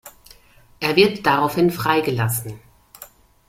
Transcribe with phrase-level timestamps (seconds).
[0.79, 2.59] Er wird daraufhin freigelassen.